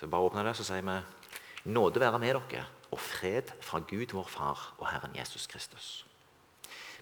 [0.00, 0.96] Så bare åpner det, så sier vi
[1.72, 6.04] nåde være med dere og fred fra Gud vår Far og Herren Jesus Kristus.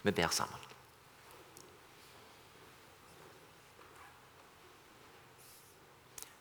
[0.03, 0.61] Vi ber sammen.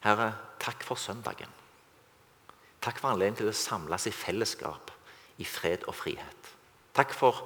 [0.04, 1.52] Herre, takk for søndagen.
[2.84, 4.92] Takk for anledningen til å samles i fellesskap,
[5.40, 6.50] i fred og frihet.
[6.94, 7.46] Takk for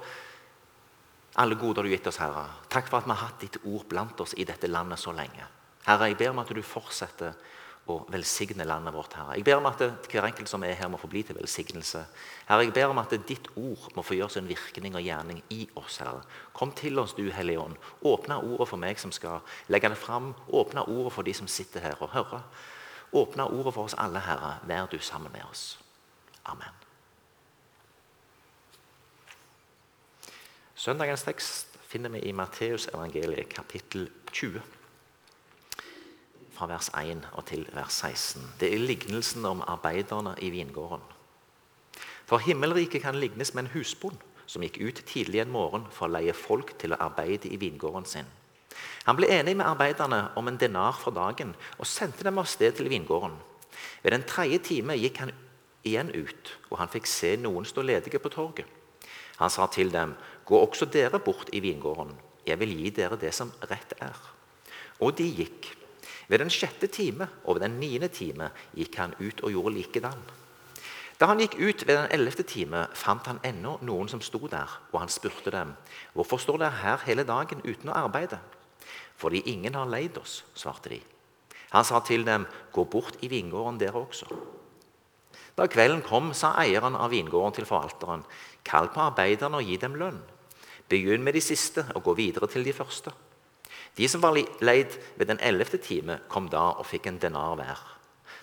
[1.38, 2.48] alle goder du har gitt oss, Herre.
[2.66, 5.46] Takk for at vi har hatt ditt ord blant oss i dette landet så lenge.
[5.86, 7.38] Herre, jeg ber om at du fortsetter
[7.88, 9.36] å velsigne landet vårt, Herre.
[9.38, 12.02] Jeg ber om at hver enkelt som er her, må få bli til velsignelse.
[12.48, 15.62] Herre, jeg ber om at ditt ord må få gjøre sin virkning og gjerning i
[15.80, 16.22] oss, Herre.
[16.56, 17.78] Kom til oss, du Hellige Ånd.
[18.06, 19.40] Åpne ordet for meg som skal
[19.72, 20.34] legge det fram.
[20.48, 22.44] Åpne ordet for de som sitter her og hører.
[23.16, 24.58] Åpne ordet for oss alle, Herre.
[24.68, 25.78] Vær du sammen med oss.
[26.44, 26.84] Amen.
[30.78, 34.77] Søndagens tekst finner vi i Matteus evangeliet kapittel 20.
[36.58, 38.42] Fra vers 1 og til vers 16.
[38.60, 41.04] Det er lignelsen om arbeiderne i vingården.
[42.26, 46.16] For himmelriket kan lignes med en husbond som gikk ut tidlig en morgen for å
[46.16, 48.26] leie folk til å arbeide i vingården sin.
[49.06, 52.74] Han ble enig med arbeiderne om en denar for dagen og sendte dem av sted
[52.74, 53.38] til vingården.
[54.02, 55.34] Ved den tredje time gikk han
[55.86, 58.66] igjen ut, og han fikk se noen stå ledige på torget.
[59.38, 62.18] Han sa til dem, 'Gå også dere bort i vingården.
[62.46, 64.34] Jeg vil gi dere det som rett er.'
[65.00, 65.77] Og de gikk.
[66.28, 70.20] Ved den sjette time og ved den niende time gikk han ut og gjorde likedan.
[71.18, 74.70] Da han gikk ut ved den ellevte time, fant han ennå noen som sto der,
[74.92, 75.74] og han spurte dem,
[76.14, 78.38] 'Hvorfor står dere her hele dagen uten å arbeide?'
[79.16, 81.00] 'Fordi ingen har leid oss', svarte de.
[81.70, 84.36] Han sa til dem, 'Gå bort i vingården, dere også.'
[85.56, 88.24] Da kvelden kom, sa eieren av vingården til forvalteren,
[88.64, 90.22] 'Kall på arbeiderne og gi dem lønn.'
[90.88, 93.12] Begynn med de siste og gå videre til de første.
[93.96, 97.80] De som var leid ved den ellevte time, kom da og fikk en denar hver.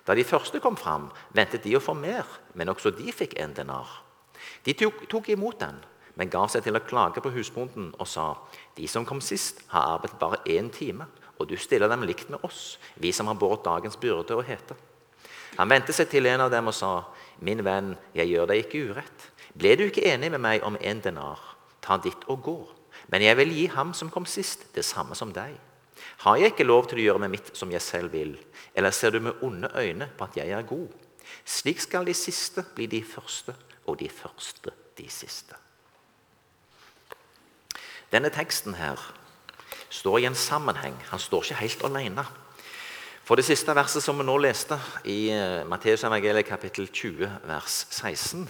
[0.06, 3.54] Da de første kom fram, ventet de å få mer, men også de fikk en
[3.58, 3.90] denar.
[4.66, 5.78] De tok, tok imot den,
[6.16, 8.34] men ga seg til å klage på husbonden og sa,
[8.78, 11.08] de som kom sist, har arbeidet bare én time,
[11.40, 14.78] og du stiller dem likt med oss, vi som har båret dagens byrde og hete.
[15.58, 16.94] Han vendte seg til en av dem og sa,
[17.44, 19.30] min venn, jeg gjør deg ikke urett.
[19.56, 21.40] Ble du ikke enig med meg om en denar?
[21.84, 22.58] Ta ditt og gå.
[23.12, 25.56] Men jeg vil gi ham som kom sist, det samme som deg.
[26.24, 28.36] Har jeg ikke lov til å gjøre med mitt som jeg selv vil?
[28.76, 30.90] Eller ser du med onde øyne på at jeg er god?
[31.46, 33.56] Slik skal de siste bli de første,
[33.86, 35.56] og de første de siste.
[38.12, 39.02] Denne teksten her
[39.90, 40.98] står i en sammenheng.
[41.12, 42.26] Han står ikke helt alene.
[43.26, 44.78] For det siste verset som vi nå leste,
[45.10, 45.34] i
[45.66, 48.46] Matteus evangeliet kapittel 20, vers 16,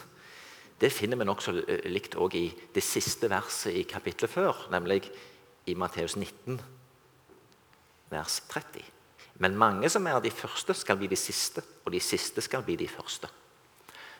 [0.81, 1.53] det finner vi nokså
[1.87, 5.05] likt òg i det siste verset i kapittelet før, nemlig
[5.71, 6.59] i Matteus 19,
[8.11, 8.83] vers 30.
[9.39, 12.75] Men mange som er de første, skal bli de siste, og de siste skal bli
[12.79, 13.27] de første.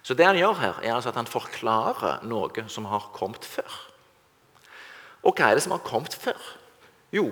[0.05, 3.77] Så det han gjør her, er altså at han forklarer noe som har kommet før.
[5.25, 6.39] Og hva er det som har kommet før?
[7.15, 7.31] Jo,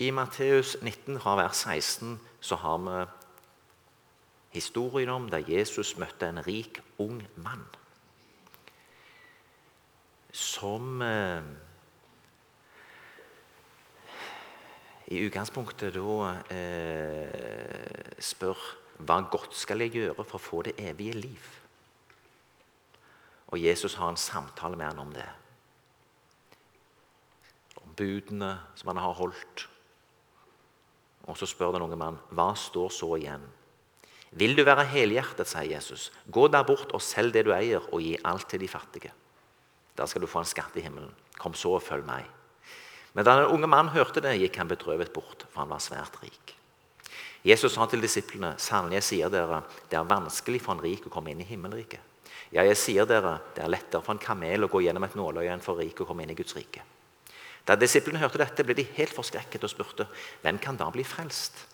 [0.00, 3.02] i Matteus 19 fra vers 16 så har vi
[4.56, 7.66] historien om da Jesus møtte en rik, ung mann.
[10.32, 11.42] Som eh,
[15.12, 18.56] i utgangspunktet da eh, spør
[19.02, 21.48] hva godt skal jeg gjøre for å få det evige liv?
[23.52, 25.28] Og Jesus har en samtale med han om det
[27.82, 29.66] Om budene som han har holdt.
[31.28, 33.44] Og Så spør den unge mann, hva står så igjen?
[34.32, 38.00] Vil du være helhjertet, sier Jesus, gå der bort og selg det du eier, og
[38.00, 39.12] gi alt til de fattige.
[39.98, 41.12] Da skal du få en skatt i himmelen.
[41.38, 42.28] Kom så og følg meg.
[43.12, 46.16] Men da den unge mannen hørte det, gikk han bedrøvet bort, for han var svært
[46.22, 46.54] rik.
[47.44, 51.12] Jesus sa til disiplene, sannelig jeg sier dere, det er vanskelig for en rik å
[51.12, 52.00] komme inn i himmelriket.
[52.52, 55.50] Ja, jeg sier dere, det er lettere for en kamel å gå gjennom et nåløye
[55.52, 56.84] enn for rik å komme inn i Guds rike.
[57.66, 60.06] Da disiplene hørte dette, ble de helt forskrekket og spurte
[60.42, 61.66] hvem kan da bli frelst.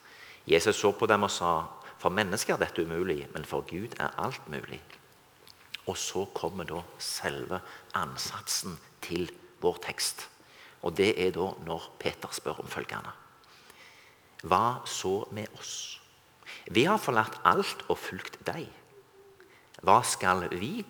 [0.49, 1.53] Jesus så på dem og sa,
[1.99, 4.81] for mennesker er dette umulig, men for Gud er alt mulig.
[5.89, 7.61] Og så kommer da selve
[7.97, 9.31] ansatsen til
[9.63, 10.27] vår tekst.
[10.85, 13.15] Og det er da når Peter spør om følgende.
[14.47, 15.99] Hva så med oss?
[16.71, 18.69] Vi har forlatt alt og fulgt deg.
[19.83, 20.85] Hva skal vi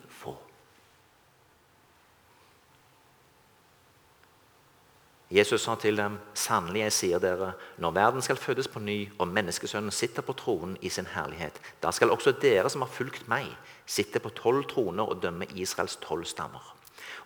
[5.31, 9.29] Jesus sa til dem, 'Sannelig, jeg sier dere, når verden skal fødes på ny, og
[9.29, 13.47] menneskesønnen sitter på tronen i sin herlighet, da skal også dere som har fulgt meg,
[13.87, 16.75] sitte på tolv troner og dømme Israels tolv stammer.'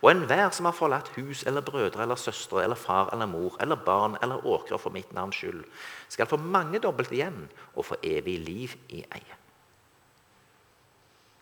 [0.02, 3.76] Og enhver som har forlatt hus eller brødre eller søstre eller far eller mor eller
[3.76, 5.64] barn eller åkrer for mitt navns skyld,
[6.08, 9.38] skal få mange dobbelt igjen og få evig liv i eie.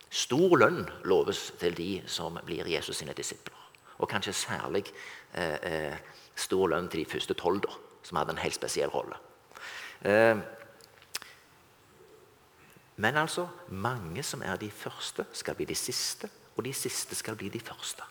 [0.09, 3.57] Stor lønn loves til de som blir Jesus sine disipler.
[3.97, 4.85] Og kanskje særlig
[5.33, 5.97] eh, eh,
[6.35, 7.67] stor lønn til de første tolv,
[8.03, 9.17] som hadde en helt spesiell rolle.
[10.01, 10.37] Eh,
[13.01, 17.35] men altså, mange som er de første, skal bli de siste, og de siste skal
[17.35, 18.03] bli de første.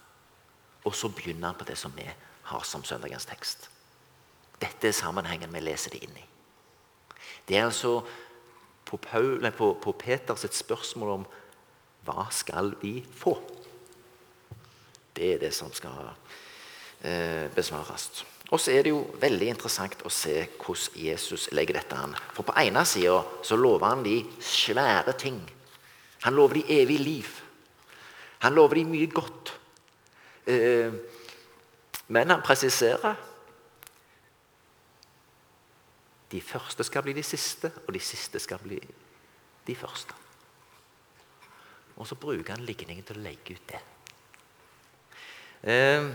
[0.85, 2.07] Og så begynner han på det som vi
[2.51, 3.69] har som søndagens tekst.
[4.61, 6.27] Dette er sammenhengen vi leser det inn i.
[7.49, 8.01] Det er altså
[8.85, 11.27] på, Paul, på, på Peters spørsmål om
[12.05, 13.37] hva skal vi få?
[15.17, 16.13] Det er det som skal
[17.03, 18.25] eh, besvares.
[18.51, 22.17] Og så er det jo veldig interessant å se hvordan Jesus legger dette an.
[22.35, 25.39] For på ene sida så lover han de svære ting.
[26.27, 27.31] Han lover de evig liv.
[28.43, 29.53] Han lover de mye godt.
[30.51, 30.93] Eh,
[32.11, 33.15] men han presiserer
[36.31, 38.79] de første skal bli de siste, og de siste skal bli
[39.67, 40.15] de første.
[41.97, 43.81] Og så bruker han ligningen til å legge ut det.
[45.71, 46.07] Eh,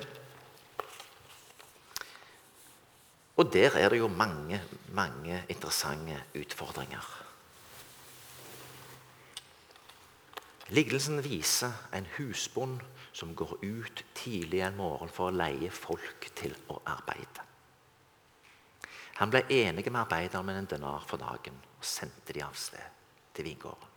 [3.36, 4.62] og der er det jo mange,
[4.96, 7.06] mange interessante utfordringer.
[10.70, 12.80] Lignelsen viser en husbond
[13.14, 17.44] som går ut tidlig en morgen for å leie folk til å arbeide.
[19.20, 22.84] Han ble enig med arbeideren med en denar for dagen og sendte de av sted
[23.36, 23.92] til vingården.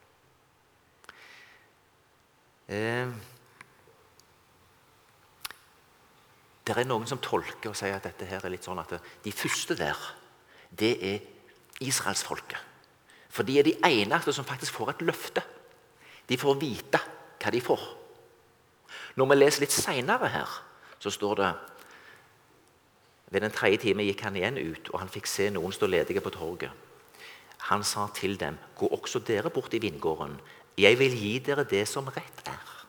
[2.68, 3.08] Eh,
[6.76, 9.32] det er noen som tolker og sier at dette her er litt sånn at de
[9.32, 9.98] første der,
[10.70, 11.22] det er
[11.80, 12.58] israelsfolket.
[13.28, 15.44] For de er de eneste som faktisk får et løfte.
[16.28, 17.00] De får vite
[17.38, 17.82] hva de får.
[19.16, 20.56] Når vi leser litt seinere her,
[20.98, 21.52] så står det
[23.28, 26.22] ved den tredje time gikk han igjen ut, og han fikk se noen stå ledige
[26.24, 26.72] på torget.
[27.68, 30.40] Han sa til dem, 'Gå også dere bort i vingården.
[30.78, 32.86] Jeg vil gi dere det som rett er.'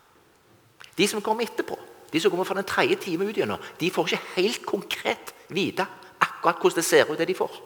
[0.97, 1.79] De som kom etterpå,
[2.11, 5.85] de som kommer fra den tredje time ut gjennom, de får ikke helt konkret vite
[6.19, 7.59] akkurat hvordan det ser ut, det de får.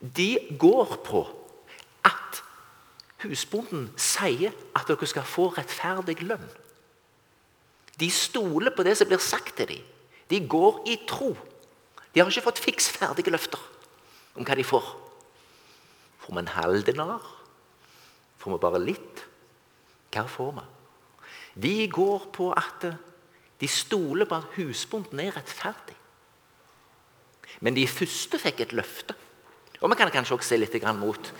[0.00, 1.24] De går på
[2.06, 2.42] at
[3.24, 6.46] husbonden sier at dere skal få rettferdig lønn.
[7.98, 9.86] De stoler på det som blir sagt til dem.
[10.30, 11.32] De går i tro.
[12.14, 13.60] De har ikke fått fiksferdige løfter
[14.38, 14.86] om hva de får.
[16.22, 17.24] Får vi en halv dinar?
[18.38, 19.24] Får vi bare litt?
[20.14, 20.66] Hva får vi?
[21.58, 22.86] De går på at
[23.58, 25.96] de stoler på at husbonden er rettferdig.
[27.64, 29.16] Men de første fikk et løfte.
[29.80, 31.32] Og Vi kan kanskje også se litt mot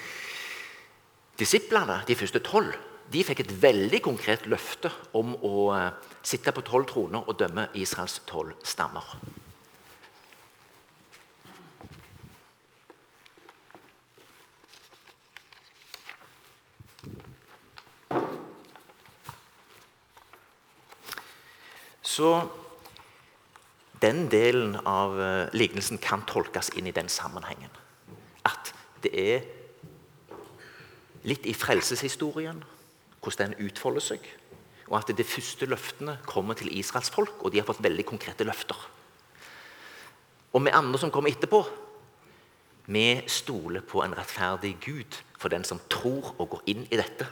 [1.39, 2.75] disiplene, de første tolv
[3.09, 5.93] de fikk et veldig konkret løfte om å eh,
[6.23, 9.15] sitte på tolv troner og dømme Israels tolv stammer.
[22.19, 22.33] Så
[24.03, 27.71] den delen av eh, lignelsen kan tolkes inn i den sammenhengen.
[28.47, 28.73] At
[29.05, 29.47] det er
[31.29, 32.65] litt i frelseshistorien
[33.23, 34.27] hvordan den utfolder seg.
[34.89, 38.47] Og at de første løftene kommer til Israels folk, og de har fått veldig konkrete
[38.49, 38.79] løfter.
[40.55, 41.61] Og vi andre som kommer etterpå,
[42.89, 47.29] vi stoler på en rettferdig Gud for den som tror og går inn i dette.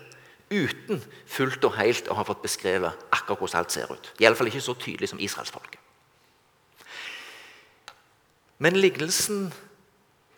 [0.52, 4.12] Uten fullt og helt å ha fått beskrevet akkurat hvordan alt ser ut.
[4.20, 5.80] Iallfall ikke så tydelig som israelsfolket.
[8.58, 9.50] Men lignelsen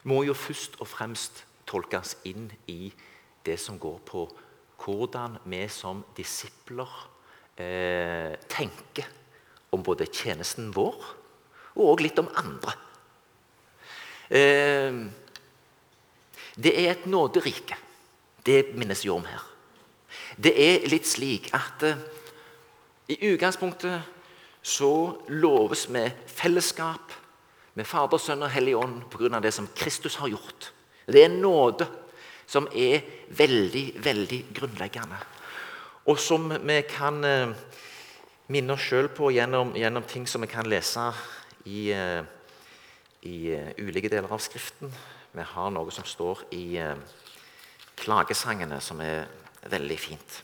[0.09, 2.91] må jo først og fremst tolkes inn i
[3.47, 4.25] det som går på
[4.79, 6.91] hvordan vi som disipler
[7.59, 9.07] eh, tenker
[9.75, 10.97] om både tjenesten vår
[11.79, 12.75] og litt om andre.
[14.35, 15.03] Eh,
[16.59, 17.79] det er et nåderike.
[18.43, 19.45] Det minnes jo om her.
[20.39, 22.01] Det er litt slik at eh,
[23.09, 24.03] i utgangspunktet
[24.63, 24.93] så
[25.29, 27.15] loves vi fellesskap
[27.79, 29.41] med Fader, Sønn og Hellig Ånd pga.
[29.41, 30.73] det som Kristus har gjort.
[31.07, 31.87] Det er nåde
[32.47, 35.17] som er veldig, veldig grunnleggende.
[36.09, 37.55] Og som vi kan eh,
[38.49, 41.13] minne oss sjøl på gjennom, gjennom, ting som vi kan lese
[41.65, 42.25] i, eh,
[43.23, 44.93] i uh, ulike deler av Skriften.
[45.33, 46.81] Vi har noe som står i
[47.99, 49.27] klagesangene, som er
[49.69, 50.43] veldig fint.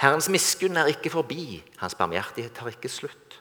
[0.00, 3.36] Herrens miskunn er ikke forbi, hans barmhjertighet har ikke slutt.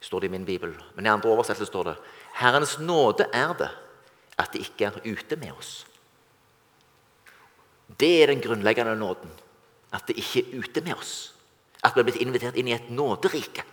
[0.00, 0.70] står det i min bibel.
[0.94, 1.96] Men i andre oversettelse står det
[2.34, 3.68] Herrens nåde er det
[4.38, 5.84] at det ikke er ute med oss.
[8.00, 9.30] Det er den grunnleggende nåden.
[9.92, 11.34] At det ikke er ute med oss.
[11.84, 13.64] At vi er blitt invitert inn i et nåderike.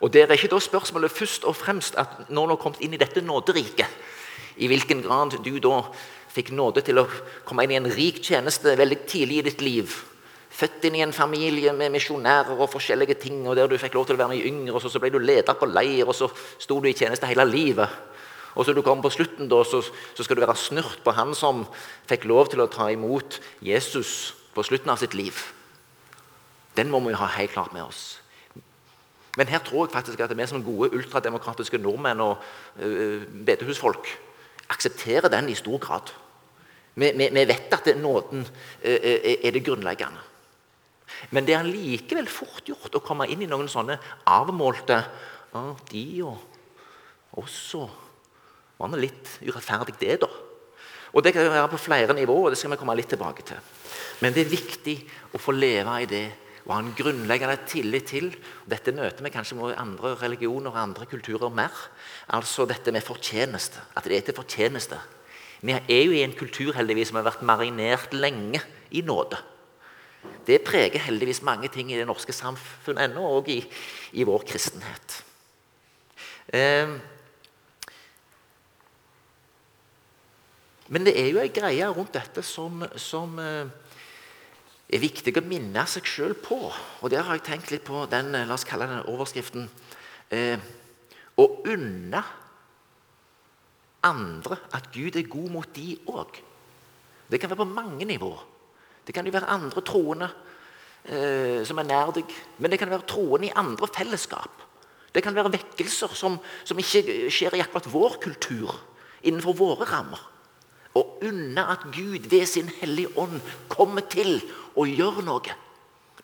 [0.00, 2.94] Og Det er ikke da spørsmålet først og fremst at når du har kommet inn
[2.94, 3.88] i dette nåderiket,
[4.56, 5.80] i hvilken grad du da
[6.30, 7.08] fikk nåde til å
[7.46, 9.94] komme inn i en rik tjeneste veldig tidlig i ditt liv.
[10.54, 14.06] Født inn i en familie med misjonærer og forskjellige ting, og der du fikk lov
[14.06, 16.28] til å være mye yngre, og så, så ble du leder på leir, og så
[16.62, 17.90] sto du i tjeneste hele livet.
[18.54, 19.80] Og så du kommer på slutten, da, så,
[20.14, 21.64] så, skal du være snurt på han som
[22.06, 25.40] fikk lov til å ta imot Jesus på slutten av sitt liv.
[26.78, 28.20] Den må vi ha helt klart med oss.
[29.34, 32.44] Men her tror jeg faktisk at vi som gode ultrademokratiske nordmenn og
[32.78, 34.06] uh, bedehusfolk
[34.70, 36.14] aksepterer den i stor grad.
[36.94, 40.22] Vi, vi, vi vet at nåden uh, er det grunnleggende.
[41.30, 43.96] Men det er likevel fort gjort å komme inn i noen sånne
[44.28, 44.98] avmålte
[45.54, 48.02] ah, De og oss og
[48.78, 50.30] var nå litt urettferdig, det, da.
[51.14, 53.60] Og Det kan være på flere nivåer, og det skal vi komme litt tilbake til.
[54.22, 54.96] Men det er viktig
[55.34, 56.24] å få leve i det
[56.64, 58.30] og ha en grunnleggende tillit til.
[58.64, 61.72] Dette møter vi kanskje med andre religioner og andre kulturer mer.
[62.32, 63.82] Altså dette med fortjeneste.
[63.94, 64.98] At det er til fortjeneste.
[65.60, 69.38] Vi er jo i en kultur heldigvis som har vært marinert lenge i nåde.
[70.44, 73.60] Det preger heldigvis mange ting i det norske samfunn ennå, og i,
[74.12, 75.18] i vår kristenhet.
[76.52, 76.96] Eh,
[80.92, 83.70] Men det er jo ei greie rundt dette som, som eh,
[84.86, 86.58] er viktig å minne seg sjøl på.
[87.00, 89.68] Og der har jeg tenkt litt på den eh, la oss kalle den overskriften
[90.34, 90.58] eh,
[91.34, 92.20] Å unne
[94.04, 96.36] andre at Gud er god mot de òg.
[97.32, 98.44] Det kan være på mange nivåer.
[99.04, 100.28] Det kan jo være andre troende
[101.04, 102.30] eh, som er nær deg.
[102.58, 104.62] Men det kan være troende i andre fellesskap.
[105.14, 108.72] Det kan være vekkelser som, som ikke skjer i akkurat vår kultur,
[109.22, 110.30] innenfor våre rammer
[110.94, 114.38] og unne at Gud ved sin hellige ånd kommer til
[114.78, 115.56] å gjøre noe.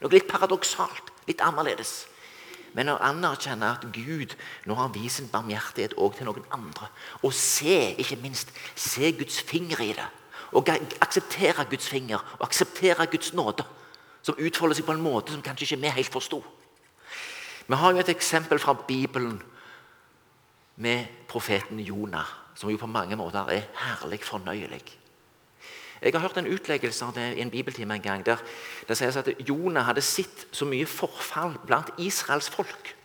[0.01, 2.05] Noe litt paradoksalt, litt annerledes.
[2.79, 4.37] Men å anerkjenne at Gud
[4.71, 6.87] nå har vist sin barmhjertighet også til noen andre.
[7.27, 10.07] Og se, ikke minst, se Guds finger i det.
[10.53, 10.69] Og
[11.01, 13.65] akseptere Guds finger og akseptere Guds nåde.
[14.23, 16.43] Som utfolder seg på en måte som kanskje ikke vi helt forsto.
[17.67, 19.43] Vi har jo et eksempel fra Bibelen
[20.77, 24.83] med profeten Jonah som jo på mange måter er herlig fornøyelig.
[26.03, 28.41] Jeg har hørt en utleggelse av det i en bibeltime en gang, der
[28.89, 32.97] det sies at Jonah hadde sett så mye forfall blant Israels folk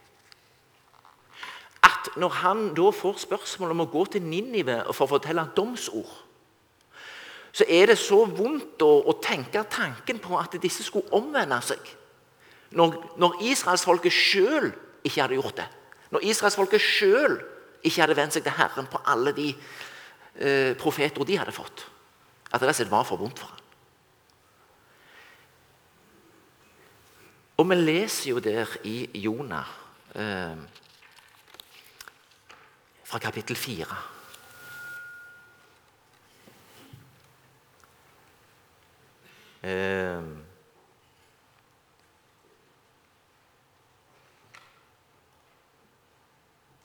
[1.85, 6.11] at når han da får spørsmål om å gå til Ninive for å fortelle domsord,
[7.55, 11.79] så er det så vondt å, å tenke tanken på at disse skulle omvende seg.
[12.75, 14.73] Når, når israelsfolket sjøl
[15.05, 15.67] ikke hadde gjort det.
[16.11, 17.37] Når israelsfolket sjøl
[17.85, 21.85] ikke hadde vent seg til Herren på alle de eh, profeter de hadde fått.
[22.51, 23.61] At det var for vondt for ham.
[27.55, 29.71] Og vi leser jo der i Jonah
[30.11, 30.59] eh,
[33.05, 34.14] fra kapittel 4
[39.65, 40.21] eh,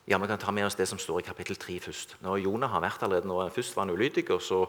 [0.09, 2.17] Ja, Vi kan ta med oss det som står i kapittel 3 først.
[2.19, 4.65] Når Jonah har vært allerede når Først var han ulydig, så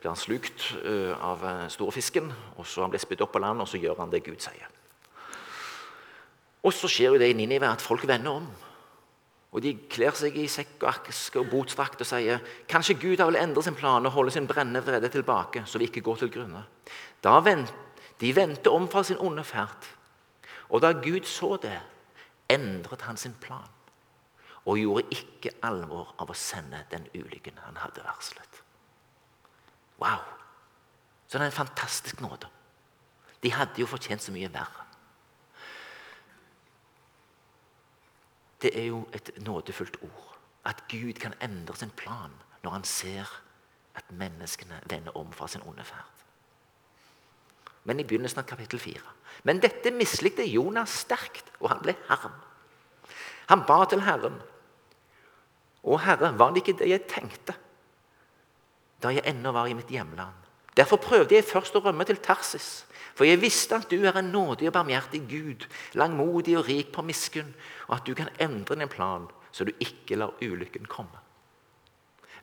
[0.00, 2.32] blir han slukt uh, av storfisken.
[2.56, 4.70] og Så han blir spydd opp på land, og så gjør han det Gud sier.
[6.62, 8.48] Og Så skjer jo det i Ninive at folk vender om.
[9.52, 13.38] Og De kler seg i sekk og aske og botstrakt og sier kanskje Gud vil
[13.40, 16.64] endre sin plan og holde sin brennende vrede tilbake, så vi ikke går til grunne.
[17.24, 17.72] Da vent,
[18.20, 19.86] De vendte om fra sin onde ferd.
[20.68, 21.78] Og da Gud så det,
[22.50, 23.68] endret han sin plan
[24.68, 28.58] og gjorde ikke alvor av å sende den ulykken han hadde varslet.
[30.02, 30.20] Wow!
[31.28, 32.50] Så det er en fantastisk nåde.
[33.42, 34.87] De hadde jo fortjent så mye verre.
[38.62, 40.38] Det er jo et nådefullt ord.
[40.66, 43.30] At Gud kan endre sin plan når han ser
[43.94, 46.14] at menneskene vender om fra sin onde ferd.
[47.84, 49.00] Men i begynnelsen av kapittel 4.
[49.48, 52.34] Men dette mislikte Jonas sterkt, og han ble harm.
[53.48, 54.36] Han ba til Herren
[55.82, 57.54] å, Herre, var det ikke det jeg tenkte
[58.98, 60.47] da jeg ennå var i mitt hjemland?
[60.78, 62.84] Derfor prøvde jeg først å rømme til Tarsis,
[63.18, 65.64] for jeg visste at du er en nådig og barmhjertig Gud,
[65.98, 67.50] langmodig og rik på miskunn,
[67.88, 71.18] og at du kan endre din plan, så du ikke lar ulykken komme.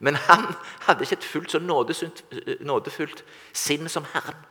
[0.04, 0.50] Men han
[0.84, 3.24] hadde ikke et fullt så nådefullt
[3.56, 4.44] sinn som Herren.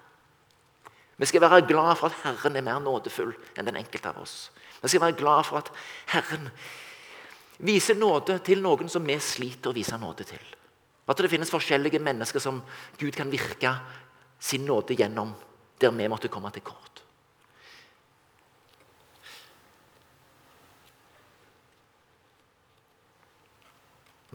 [1.18, 4.50] Vi skal være glad for at Herren er mer nådefull enn den enkelte av oss.
[4.82, 5.70] Vi skal være glad for at
[6.12, 6.50] Herren
[7.64, 10.44] viser nåde til noen som vi sliter å vise nåde til.
[11.08, 12.64] At det finnes forskjellige mennesker som
[12.98, 13.76] Gud kan virke
[14.40, 15.36] sin nåde gjennom,
[15.82, 17.04] der vi måtte komme til kort.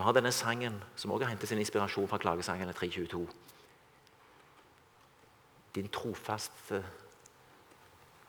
[0.00, 3.26] Vi har denne sangen som også har hentet sin inspirasjon fra klagesangene 322.
[5.74, 6.84] Din trofaste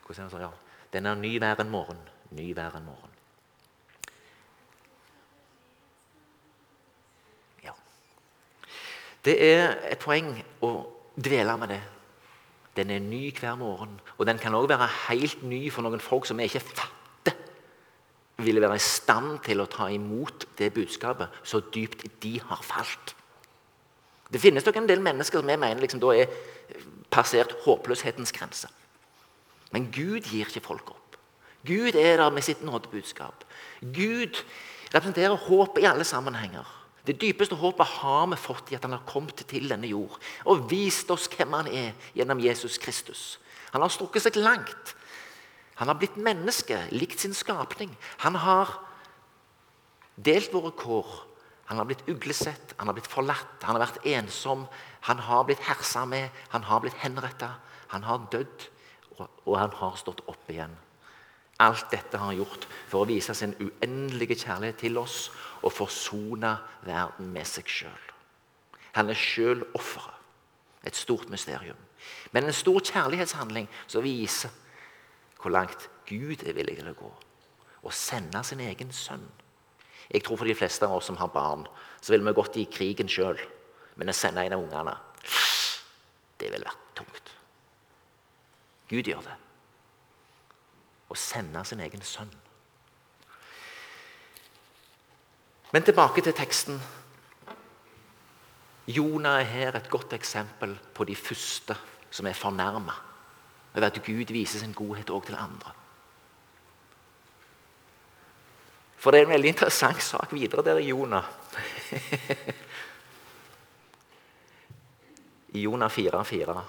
[0.02, 0.50] Hvordan er det?
[0.92, 1.96] Den er ny hver en morgen,
[2.30, 3.10] ny hver en morgen.
[7.64, 7.72] Ja.
[9.24, 10.32] Det er et poeng
[10.64, 10.72] å
[11.14, 11.82] dvele med det.
[12.76, 14.00] Den er ny hver morgen.
[14.18, 17.36] Og den kan òg være helt ny for noen folk som vi ikke fatter
[18.42, 23.14] ville være i stand til å ta imot det budskapet så dypt de har falt.
[24.32, 26.32] Det finnes nok en del mennesker som vi mener liksom da er
[27.12, 28.70] passert håpløshetens grense.
[29.72, 31.18] Men Gud gir ikke folk opp.
[31.66, 33.44] Gud er der med sitt nådebudskap.
[33.80, 34.40] Gud
[34.92, 36.66] representerer håp i alle sammenhenger.
[37.06, 40.14] Det dypeste håpet har vi fått i at han har kommet til denne jord
[40.46, 43.40] og vist oss hvem han er gjennom Jesus Kristus.
[43.72, 44.94] Han har strukket seg langt.
[45.80, 47.90] Han har blitt menneske, likt sin skapning.
[48.22, 48.70] Han har
[50.14, 51.10] delt våre kår.
[51.72, 54.66] Han har blitt uglesett, han har blitt forlatt, han har vært ensom.
[55.08, 57.54] Han har blitt hersa med, han har blitt henretta,
[57.94, 58.66] han har dødd,
[59.18, 60.74] og han har stått opp igjen.
[61.62, 65.30] Alt dette har han gjort for å vise sin uendelige kjærlighet til oss
[65.62, 68.08] og forsone verden med seg sjøl.
[68.96, 70.18] Han er sjøl offeret.
[70.82, 71.78] Et stort mysterium.
[72.34, 74.50] Men en stor kjærlighetshandling som viser
[75.38, 77.10] hvor langt Gud er villig til å gå.
[77.86, 79.22] Å sende sin egen sønn.
[80.10, 81.62] Jeg tror For de fleste av oss som har barn,
[82.00, 83.38] så ville vi gått i krigen sjøl.
[83.94, 84.96] Men å sende en av ungene,
[86.38, 87.32] det ville vært tungt.
[88.90, 89.38] Gud gjør det
[91.12, 92.30] å sende sin egen sønn.
[95.72, 96.82] Men tilbake til teksten.
[98.86, 101.76] Jonah er her et godt eksempel på de første
[102.10, 102.92] som er fornærma
[103.74, 105.72] over at Gud viser sin godhet òg til andre.
[109.00, 111.24] For det er en veldig interessant sak videre der i Jonah.
[115.56, 116.60] I Jonah 4,4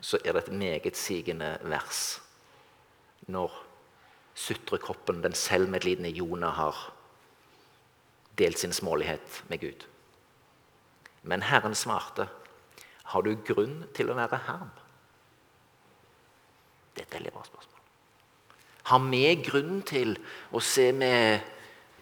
[0.00, 2.22] så er det et megetsigende vers
[3.26, 3.63] når
[4.34, 6.92] sutrekroppen, den selvmedlidende Jonah, har
[8.38, 9.86] delt sin smålighet med Gud.
[11.22, 12.28] Men Herren svarte,
[13.04, 14.70] 'Har du grunn til å være harm?'
[16.94, 17.80] Det er et veldig bra spørsmål.
[18.82, 20.18] Har vi grunn til
[20.52, 21.40] å se med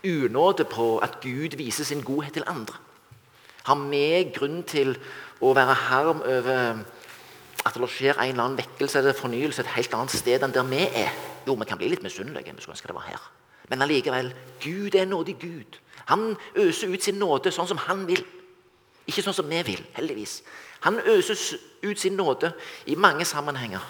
[0.04, 2.76] unåde på at Gud viser sin godhet til andre?
[3.64, 4.96] Har vi grunn til
[5.40, 6.84] å være harm over
[7.64, 10.66] at det skjer en eller annen vekkelse eller fornyelse et helt annet sted enn der
[10.66, 11.12] vi er.
[11.46, 12.54] Jo, vi kan bli litt misunnelige.
[12.56, 13.30] Vi skulle ønske det var her.
[13.70, 15.78] Men allikevel, Gud er en nådig Gud.
[16.10, 18.24] Han øser ut sin nåde sånn som han vil.
[19.06, 20.40] Ikke sånn som vi vil, heldigvis.
[20.82, 21.38] Han øser
[21.82, 22.52] ut sin nåde
[22.86, 23.82] i mange sammenhenger.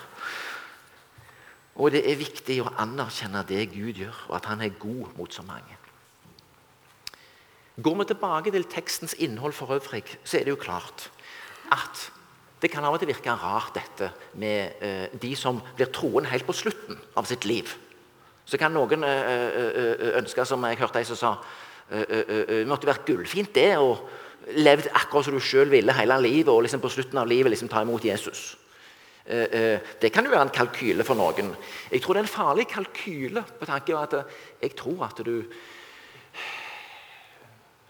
[1.80, 5.32] Og det er viktig å anerkjenne det Gud gjør, og at han er god mot
[5.32, 5.78] så mange.
[7.80, 11.08] Går vi tilbake til tekstens innhold for øvrig, så er det jo klart
[11.72, 12.11] at
[12.62, 16.46] det kan av og til virke rart, dette med eh, de som blir troende helt
[16.46, 17.72] på slutten av sitt liv.
[18.46, 21.33] Så kan noen eh, eh, eh ønske, som jeg hørte ei som sa
[21.90, 23.96] det eh, eh, måtte vært gullfint det å
[24.55, 27.70] levd akkurat som du sjøl ville hele livet, og liksom på slutten av livet liksom
[27.70, 28.57] ta imot Jesus.
[29.22, 31.53] Det kan jo være en kalkyle for noen.
[31.92, 34.33] Jeg tror det er en farlig kalkyle på tanke av at
[34.64, 35.37] jeg tror at du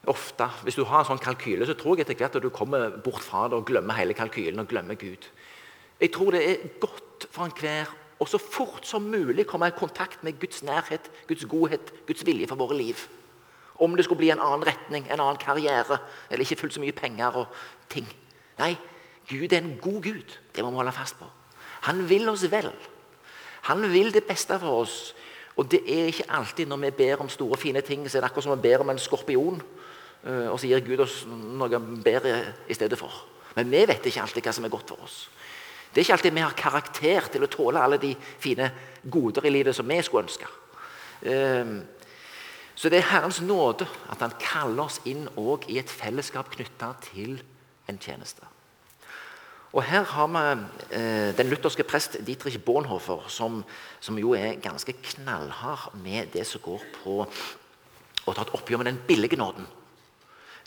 [0.07, 2.91] ofte, Hvis du har en sånn kalkyle, så tror jeg etter hvert at du kommer
[3.05, 5.29] bort fra det og glemmer hele kalkylen og glemmer Gud.
[6.01, 10.25] Jeg tror det er godt for enhver å så fort som mulig komme i kontakt
[10.27, 12.99] med Guds nærhet, Guds godhet, Guds vilje for våre liv.
[13.83, 16.95] Om det skulle bli en annen retning, en annen karriere eller ikke fullt så mye
[16.97, 18.07] penger og ting.
[18.59, 18.75] Nei,
[19.31, 20.39] Gud er en god Gud.
[20.55, 21.27] Det må vi holde fast på.
[21.87, 22.73] Han vil oss vel.
[23.71, 25.15] Han vil det beste for oss.
[25.57, 28.31] Og det er ikke alltid når vi ber om store, fine ting, så er det
[28.31, 29.63] akkurat som vi ber om en skorpion
[30.23, 32.35] og så gir Gud oss noe bedre
[32.71, 33.11] i stedet for.
[33.57, 35.17] Men vi vet ikke alltid hva som er godt for oss.
[35.93, 38.71] Det er ikke alltid vi har karakter til å tåle alle de fine
[39.03, 40.49] goder i livet som vi skulle ønske.
[41.29, 41.75] Eh,
[42.75, 45.29] så det er Herrens nåde at Han kaller oss inn
[45.69, 47.43] i et fellesskap knytta til
[47.89, 48.47] en tjeneste.
[49.73, 53.63] Og Her har vi eh, den lutherske prest Dietrich Bonhoeffer, som,
[54.01, 58.93] som, jo er ganske knallhard med det som går på å ta et oppgjør med
[58.93, 59.67] den billige nåden.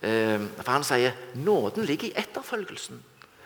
[0.05, 3.01] Eh, for han sier nåden ligger i etterfølgelsen.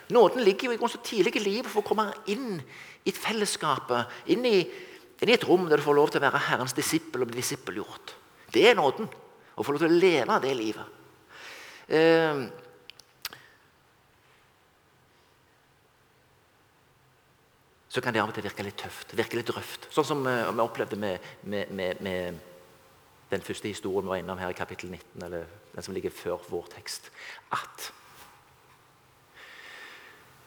[0.10, 3.92] Nåden ligger jo i så tidlig i livet for å komme inn i et fellesskap,
[4.28, 4.58] inn i,
[5.22, 7.40] inn i, et rom der du får lov til å være Herrens disippel og bli
[7.40, 8.16] disippelgjort.
[8.52, 9.08] Det er nåden.
[9.60, 10.98] Å få lov til å leve det livet.
[11.88, 12.44] Eh,
[17.90, 19.88] så kan det av og til virke litt tøft, virke litt røft.
[19.94, 22.49] Sånn som vi opplevde med, med, med, med
[23.30, 26.38] den første historien vi var innom her i kapittel 19, eller den som ligger før
[26.50, 27.12] vår tekst,
[27.54, 27.90] at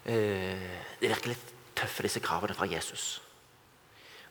[0.05, 3.23] eh, det virker litt tøffe, disse kravene fra Jesus.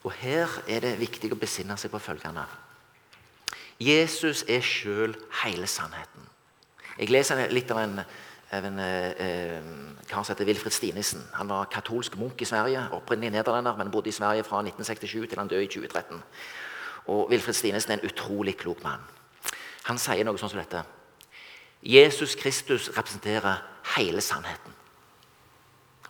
[0.04, 2.44] Og Her er det viktig å besinne seg på følgende.
[3.82, 6.28] Jesus er sjøl hele sannheten.
[7.00, 8.02] Jeg leser litt av en,
[8.54, 9.70] av en eh,
[10.10, 11.24] kar som heter Wilfred Stinesen.
[11.38, 15.42] Han var katolsk munk i Sverige, opprinnelig nederlender, men bodde i Sverige fra 1967 til
[15.42, 16.22] han døde i 2013.
[17.08, 19.02] Og Wilfred Stinesen er en utrolig klok mann.
[19.90, 20.84] Han sier noe sånn som dette.
[21.82, 23.64] Jesus Kristus representerer
[23.98, 24.74] hele sannheten.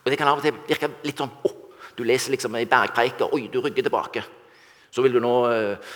[0.04, 1.58] Og Det kan av og til virke litt sånn oh,
[1.96, 4.24] Du leser liksom i bergpreiker Oi, du rygger tilbake.
[4.92, 5.92] Så vil du nå, eh,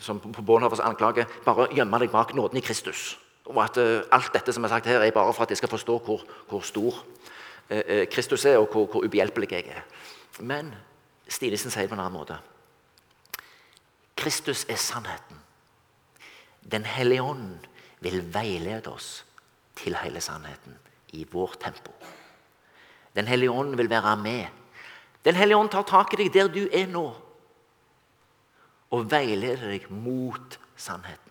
[0.00, 3.14] som på Bonhoffers anklage, bare gjemme deg bak nåden i Kristus.
[3.46, 5.72] Og at eh, alt dette som er sagt her, er bare for at jeg skal
[5.72, 6.98] forstå hvor, hvor stor
[7.70, 9.86] eh, Kristus er, og hvor, hvor ubehjelpelig jeg er.
[10.40, 10.74] Men
[11.28, 12.36] Stinesen sier det på en annen måte.
[14.16, 15.40] Kristus er sannheten.
[16.72, 17.66] Den hellige ånd
[18.00, 19.24] vil veilede oss
[19.76, 20.78] til hele sannheten
[21.12, 21.92] i vårt tempo.
[23.16, 24.46] Den hellige ånd vil være med.
[25.24, 27.06] Den hellige ånd tar tak i deg der du er nå,
[28.90, 31.22] og veileder deg mot sannheten.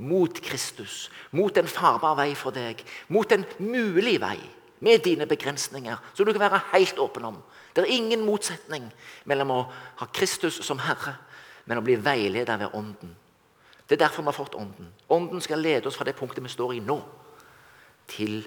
[0.00, 4.38] Mot Kristus, mot en farbar vei for deg, mot en mulig vei
[4.80, 7.40] med dine begrensninger, som du kan være helt åpen om.
[7.76, 8.86] Det er ingen motsetning
[9.28, 9.58] mellom å
[10.00, 11.18] ha Kristus som Herre
[11.70, 13.12] men å bli veiledet ved Ånden.
[13.86, 14.88] Det er derfor vi har fått Ånden.
[15.06, 16.96] Ånden skal lede oss fra det punktet vi står i nå,
[18.10, 18.40] til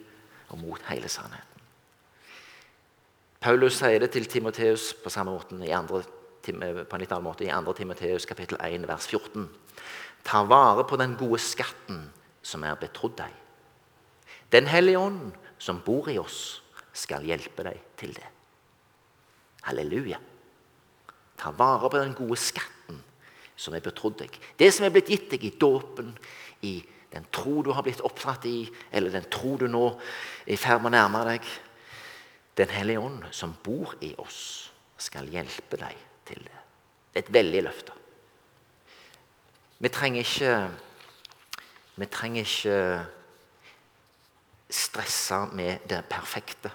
[0.52, 1.62] og mot hele sannheten.
[3.44, 6.04] Paulus sier det til Timoteus på samme måten i andre,
[6.44, 7.76] på en litt annen måte i 2.
[7.80, 9.48] Timoteus kapittel 1, vers 14.
[10.28, 12.06] Ta vare på den gode skatten
[12.44, 13.32] som er betrodd deg.
[14.52, 16.60] Den hellige ånd som bor i oss,
[16.94, 18.28] skal hjelpe deg til det.
[19.66, 20.20] Halleluja.
[21.40, 23.00] Ta vare på den gode skatten
[23.56, 24.36] som er betrodd deg.
[24.60, 26.14] Det som er blitt gitt deg i dåpen,
[26.64, 26.78] i
[27.14, 29.86] den tro du har blitt oppdratt i, eller den tro du nå
[30.48, 31.50] er i ferd med å nærme deg.
[32.58, 36.60] Den hellige ånd som bor i oss, skal hjelpe deg til det.
[37.12, 37.98] Det er et veldig løfte.
[39.84, 40.56] Vi trenger ikke
[41.94, 42.78] Vi trenger ikke
[44.74, 46.72] stresse med det perfekte.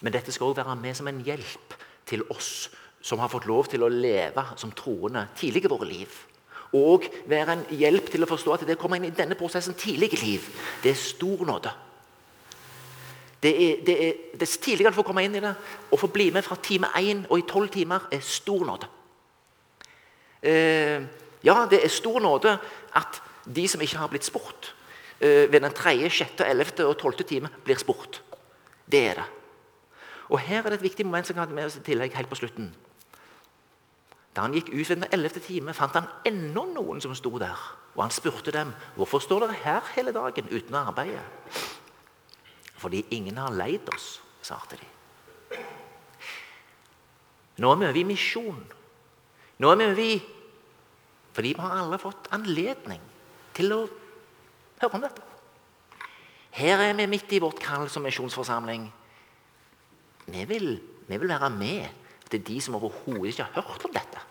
[0.00, 1.74] Men dette skal også være med som en hjelp
[2.08, 2.70] til oss
[3.06, 6.14] som har fått lov til å leve som troende tidlig i våre liv.
[6.74, 9.76] Og være en hjelp til å forstå at det å komme inn i denne prosessen
[9.78, 10.48] tidlig i liv,
[10.82, 11.70] det er stor nåde.
[13.42, 15.52] Det er, det er, Dess tidligere du får komme inn i det
[15.92, 18.88] og få bli med fra time én og i tolv timer, er stor nåde.
[20.42, 21.06] Eh,
[21.46, 22.56] ja, det er stor nåde
[22.98, 24.72] at de som ikke har blitt spurt,
[25.20, 28.20] eh, ved den tredje, sjette, ellevte og tolvte time blir spurt.
[28.90, 29.28] Det er det.
[30.28, 32.28] Og Her er det et viktig moment som kan ha med oss i tillegg helt
[32.28, 32.74] på slutten.
[34.36, 37.56] Da han gikk ut ved den ellevte time, fant han enda noen som sto der.
[37.96, 41.22] Og han spurte dem hvorfor står dere her hele dagen uten å arbeide.
[42.76, 44.90] Fordi ingen har leid oss, svarte de.
[47.64, 48.60] Nå er vi over i misjon.
[49.64, 50.16] Nå er vi over i
[51.36, 53.00] Fordi vi har alle fått anledning
[53.56, 53.82] til å
[54.80, 55.24] høre om dette.
[56.56, 58.86] Her er vi midt i vårt kall som misjonsforsamling.
[60.32, 60.70] Vi vil,
[61.08, 64.22] vi vil være med til de som overhodet ikke har hørt om dette.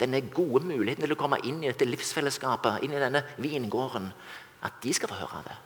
[0.00, 4.08] Denne gode muligheten til å komme inn i dette livsfellesskapet, inn i denne vingården.
[4.66, 5.56] At de skal få høre det.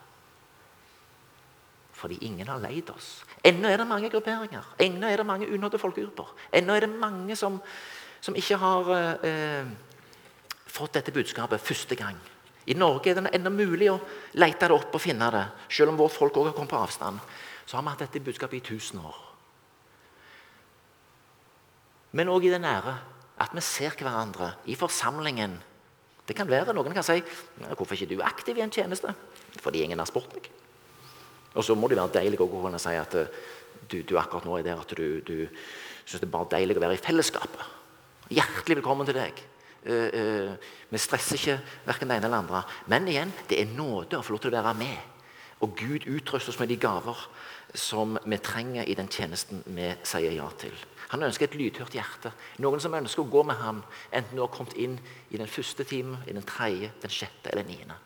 [1.97, 3.25] Fordi ingen har leid oss.
[3.45, 4.75] Ennå er det mange grupperinger.
[4.83, 6.33] Ennå er det mange unådde folkegrupper.
[6.53, 7.61] Ennå er det mange som,
[8.21, 8.91] som ikke har
[9.25, 9.69] eh,
[10.67, 12.19] fått dette budskapet første gang.
[12.67, 14.01] I Norge er det ennå mulig å
[14.37, 15.45] lete det opp og finne det.
[15.71, 17.23] Selv om vårt folk også har kommet på avstand.
[17.65, 19.26] Så har vi hatt dette budskapet i tusen år
[22.17, 22.97] men òg i det nære.
[23.37, 25.59] At vi ser hverandre i forsamlingen.
[26.27, 29.15] Det kan være Noen kan si 'Hvorfor er ikke du aktiv i en tjeneste?'
[29.61, 30.51] Fordi ingen har spurt meg.
[31.55, 33.27] Og så må det være deilig å kunne si at eh,
[33.91, 35.49] du, du akkurat nå er der at du, du
[36.05, 37.65] syns det er bare deilig å være i fellesskapet.
[38.31, 39.43] Hjertelig velkommen til deg.
[39.87, 40.57] Uh, uh,
[40.91, 42.63] vi stresser ikke verken det ene eller andre.
[42.91, 44.99] Men igjen, det er nåde å få lov til å være med.
[45.63, 47.17] Og Gud utrøster oss med de gaver
[47.75, 50.75] som vi trenger i den tjenesten vi sier ja til.
[51.13, 52.33] Han ønsker et lydhørt hjerte.
[52.63, 54.99] Noen som ønsker å gå med ham, enten du har kommet inn
[55.31, 57.99] i den første timen, i den tredje, den sjette eller niende.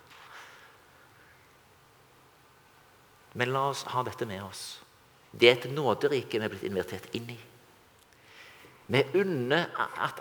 [3.38, 4.80] Men la oss ha dette med oss.
[5.30, 7.38] Det er et nåderike vi er blitt invitert inn i.
[8.90, 9.70] Vi unner
[10.02, 10.18] at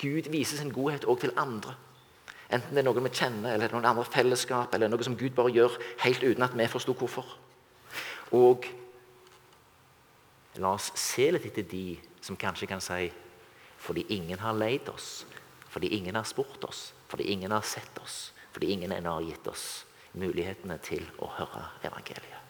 [0.00, 1.74] Gud viser sin godhet òg til andre.
[2.48, 5.52] Enten det er noen vi kjenner, eller noen andre fellesskap, eller noe som Gud bare
[5.52, 5.74] gjør
[6.06, 7.34] helt uten at vi forsto hvorfor.
[8.36, 8.66] Og
[10.58, 13.08] La oss se litt etter de som kanskje kan si
[13.78, 15.24] fordi ingen har leid oss,
[15.68, 19.46] Fordi ingen har spurt oss, fordi ingen har sett oss, fordi ingen ennå har gitt
[19.46, 19.84] oss
[20.16, 22.40] mulighetene til å høre evangeliet.